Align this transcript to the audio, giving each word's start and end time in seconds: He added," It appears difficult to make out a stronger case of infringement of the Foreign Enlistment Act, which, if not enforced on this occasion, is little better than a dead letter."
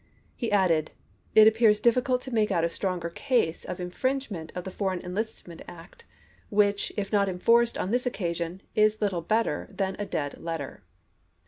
He 0.35 0.51
added," 0.51 0.89
It 1.35 1.45
appears 1.47 1.79
difficult 1.79 2.21
to 2.21 2.33
make 2.33 2.49
out 2.49 2.63
a 2.63 2.69
stronger 2.69 3.11
case 3.11 3.63
of 3.65 3.79
infringement 3.79 4.51
of 4.55 4.63
the 4.63 4.71
Foreign 4.71 4.99
Enlistment 5.01 5.61
Act, 5.67 6.05
which, 6.49 6.91
if 6.97 7.11
not 7.11 7.29
enforced 7.29 7.77
on 7.77 7.91
this 7.91 8.07
occasion, 8.07 8.63
is 8.73 8.99
little 8.99 9.21
better 9.21 9.67
than 9.69 9.95
a 9.99 10.07
dead 10.07 10.39
letter." 10.39 10.81